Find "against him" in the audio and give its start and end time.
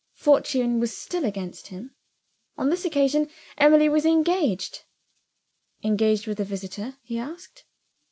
1.25-1.93